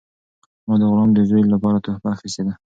[0.67, 2.53] ما د غلام د زوی لپاره تحفه اخیستې ده.